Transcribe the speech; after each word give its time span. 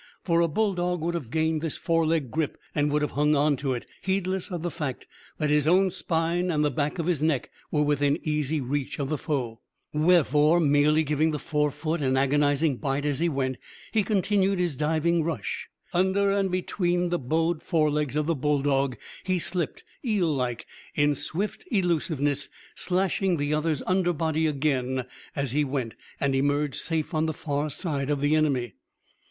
For 0.23 0.41
a 0.41 0.47
bulldog 0.47 0.99
would 1.01 1.13
have 1.13 1.29
gained 1.29 1.61
this 1.61 1.77
foreleg 1.77 2.31
grip 2.31 2.57
and 2.73 2.91
would 2.91 3.03
have 3.03 3.11
hung 3.11 3.35
onto 3.35 3.75
it, 3.75 3.85
heedless 4.01 4.49
of 4.49 4.63
the 4.63 4.71
fact 4.71 5.05
that 5.37 5.51
his 5.51 5.67
own 5.67 5.91
spine 5.91 6.49
and 6.49 6.65
the 6.65 6.71
back 6.71 6.97
of 6.97 7.05
his 7.05 7.21
neck 7.21 7.51
were 7.69 7.83
within 7.83 8.17
easy 8.23 8.59
reach 8.61 8.97
of 8.97 9.09
the 9.09 9.17
foe. 9.19 9.61
Wherefore, 9.93 10.59
merely 10.59 11.03
giving 11.03 11.29
the 11.29 11.37
forefoot 11.37 12.01
an 12.01 12.17
agonising 12.17 12.77
bite 12.77 13.05
as 13.05 13.19
he 13.19 13.29
went, 13.29 13.57
he 13.91 14.01
continued 14.01 14.57
his 14.57 14.75
diving 14.75 15.23
rush. 15.23 15.69
Under 15.93 16.31
and 16.31 16.49
between 16.49 17.09
the 17.09 17.19
bowed 17.19 17.61
forelegs 17.61 18.15
of 18.15 18.25
the 18.25 18.33
bulldog 18.33 18.97
he 19.23 19.37
slipped, 19.37 19.83
eel 20.03 20.33
like, 20.33 20.65
in 20.95 21.13
swift 21.13 21.63
elusiveness, 21.71 22.49
slashing 22.73 23.37
the 23.37 23.53
other's 23.53 23.83
underbody 23.85 24.47
again 24.47 25.05
as 25.35 25.51
he 25.51 25.63
went, 25.63 25.93
and 26.19 26.33
emerged 26.33 26.77
safe 26.77 27.13
on 27.13 27.27
the 27.27 27.33
far 27.33 27.69
side 27.69 28.09
of 28.09 28.19
the 28.19 28.35
enemy. 28.35 28.73